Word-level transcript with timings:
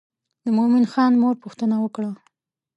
د 0.43 0.45
مومن 0.57 0.83
خان 0.91 1.11
مور 1.21 1.35
پوښتنه 1.43 1.75
وکړه. 1.79 2.11